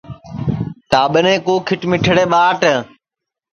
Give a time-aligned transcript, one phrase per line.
[0.91, 2.61] ٹاٻریں کُو کھیٹ میٹڑے ٻاٹ